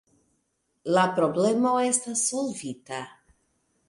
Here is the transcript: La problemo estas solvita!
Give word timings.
La 0.95 1.03
problemo 1.19 1.73
estas 1.89 2.23
solvita! 2.31 3.03